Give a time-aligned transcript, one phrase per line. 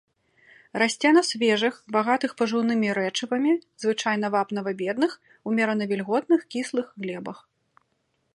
[0.83, 3.53] Расце на свежых, багатых пажыўнымі рэчывамі,
[3.85, 5.11] звычайна вапнава-бедных,
[5.53, 7.37] умерана вільготных кіслых глебах.